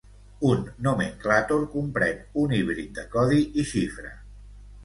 Un 0.51 0.63
nomenclàtor 0.85 1.67
comprèn 1.75 2.25
un 2.45 2.57
híbrid 2.61 2.91
de 2.99 3.07
codi 3.15 3.41
i 3.65 3.71
xifra. 3.75 4.19